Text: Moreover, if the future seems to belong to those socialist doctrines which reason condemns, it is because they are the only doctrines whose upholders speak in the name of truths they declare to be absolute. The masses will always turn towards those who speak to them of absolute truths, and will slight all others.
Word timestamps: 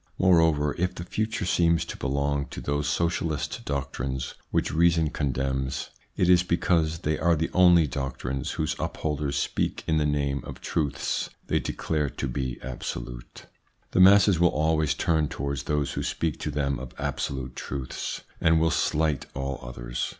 Moreover, 0.17 0.73
if 0.79 0.95
the 0.95 1.03
future 1.03 1.45
seems 1.45 1.85
to 1.85 1.95
belong 1.95 2.47
to 2.47 2.59
those 2.59 2.87
socialist 2.89 3.63
doctrines 3.65 4.33
which 4.49 4.73
reason 4.73 5.11
condemns, 5.11 5.91
it 6.17 6.27
is 6.27 6.41
because 6.41 6.97
they 7.01 7.19
are 7.19 7.35
the 7.35 7.51
only 7.53 7.85
doctrines 7.85 8.53
whose 8.53 8.75
upholders 8.79 9.37
speak 9.37 9.83
in 9.85 9.97
the 9.99 10.05
name 10.07 10.43
of 10.43 10.59
truths 10.59 11.29
they 11.45 11.59
declare 11.59 12.09
to 12.09 12.27
be 12.27 12.57
absolute. 12.63 13.45
The 13.91 13.99
masses 13.99 14.39
will 14.39 14.49
always 14.49 14.95
turn 14.95 15.27
towards 15.27 15.65
those 15.65 15.91
who 15.91 16.01
speak 16.01 16.39
to 16.39 16.49
them 16.49 16.79
of 16.79 16.95
absolute 16.97 17.55
truths, 17.55 18.21
and 18.39 18.59
will 18.59 18.71
slight 18.71 19.27
all 19.35 19.59
others. 19.61 20.09